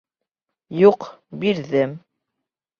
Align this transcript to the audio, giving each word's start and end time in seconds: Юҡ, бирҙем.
Юҡ, 0.79 1.07
бирҙем. 1.45 1.97